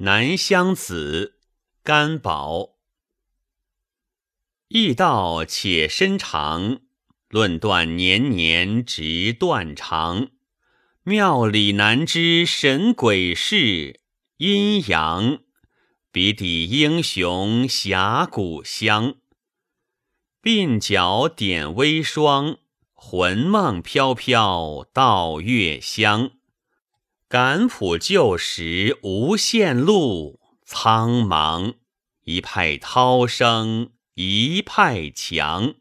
[0.00, 1.40] 南乡子，
[1.82, 2.76] 甘宝。
[4.68, 6.82] 易道且深长，
[7.28, 10.28] 论断年年直断肠。
[11.02, 14.00] 庙里难知神鬼事，
[14.36, 15.40] 阴阳
[16.12, 19.16] 比抵英雄侠骨香。
[20.40, 22.58] 鬓角点微霜，
[22.92, 26.37] 魂梦飘飘到月乡。
[27.30, 31.74] 感浦旧时无限路，苍茫
[32.24, 35.74] 一派涛声一派强。